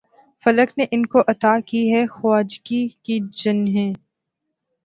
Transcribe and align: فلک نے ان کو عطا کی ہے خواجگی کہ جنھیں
فلک 0.45 0.69
نے 0.77 0.85
ان 0.91 1.05
کو 1.05 1.19
عطا 1.27 1.53
کی 1.67 1.81
ہے 1.93 2.05
خواجگی 2.07 2.87
کہ 3.03 3.19
جنھیں 3.33 3.93